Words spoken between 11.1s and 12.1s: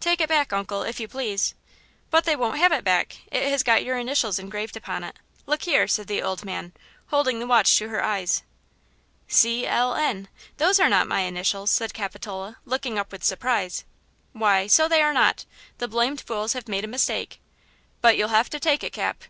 initials," said